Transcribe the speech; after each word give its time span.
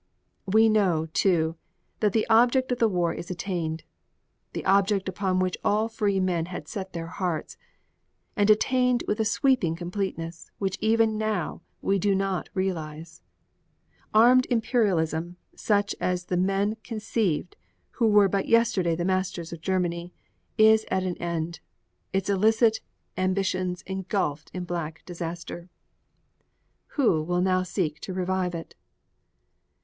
We 0.47 0.67
know, 0.67 1.05
too, 1.13 1.57
that 1.99 2.11
the 2.11 2.25
object 2.27 2.71
of 2.71 2.79
the 2.79 2.87
war 2.89 3.13
is 3.13 3.29
attained; 3.29 3.83
the 4.51 4.65
object 4.65 5.07
upon 5.07 5.37
which 5.37 5.55
all 5.63 5.87
free 5.89 6.19
men 6.19 6.47
had 6.47 6.67
set 6.67 6.93
their 6.93 7.05
hearts; 7.05 7.55
and 8.35 8.49
attained 8.49 9.03
with 9.07 9.19
a 9.19 9.25
sweeping 9.25 9.75
completeness 9.75 10.49
which 10.57 10.79
even 10.81 11.19
now 11.19 11.61
we 11.83 11.99
do 11.99 12.15
not 12.15 12.49
realize. 12.55 13.21
Armed 14.11 14.47
imperialism 14.49 15.37
such 15.55 15.93
as 16.01 16.25
the 16.25 16.35
men 16.35 16.77
conceived 16.83 17.55
who 17.91 18.07
were 18.07 18.27
but 18.27 18.47
yesterday 18.47 18.95
the 18.95 19.05
masters 19.05 19.53
of 19.53 19.61
Germany 19.61 20.11
is 20.57 20.83
at 20.89 21.03
an 21.03 21.15
end, 21.19 21.59
its 22.11 22.27
illicit 22.27 22.81
ambitions 23.19 23.83
engulfed 23.85 24.49
in 24.51 24.63
black 24.63 25.05
disaster. 25.05 25.69
Who 26.97 27.21
will 27.21 27.41
now 27.41 27.61
seek 27.61 27.99
to 27.99 28.15
revive 28.15 28.55
it? 28.55 28.73